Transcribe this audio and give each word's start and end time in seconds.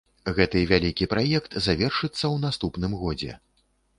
Гэты 0.37 0.61
вялікі 0.71 1.07
праект 1.11 1.59
завершыцца 1.67 2.25
у 2.37 2.41
наступным 2.47 2.95
годзе. 3.05 3.31